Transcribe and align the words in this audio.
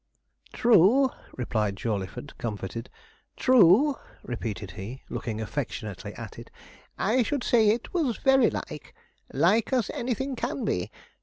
'True,' 0.51 1.11
replied 1.37 1.75
Jawleyford, 1.75 2.35
comforted 2.39 2.89
'true,' 3.37 3.97
repeated 4.23 4.71
he, 4.71 5.03
looking 5.09 5.39
affectionately 5.39 6.15
at 6.15 6.39
it; 6.39 6.49
'I 6.97 7.21
should 7.21 7.43
say 7.43 7.67
it 7.69 7.93
was 7.93 8.17
very 8.17 8.49
like 8.49 8.95
like 9.31 9.71
as 9.71 9.91
anything 9.93 10.35
can 10.35 10.65
be. 10.65 10.89